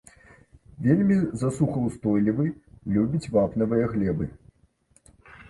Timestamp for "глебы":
3.95-4.25